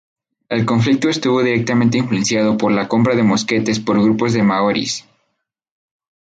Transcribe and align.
El 0.49 0.65
conflicto 0.65 1.09
estuvo 1.09 1.43
directamente 1.43 1.99
influenciado 1.99 2.57
por 2.57 2.71
la 2.71 2.87
compra 2.87 3.15
de 3.15 3.21
mosquetes 3.21 3.79
por 3.79 4.01
grupos 4.01 4.33
de 4.33 4.41
maoríes. 4.41 5.07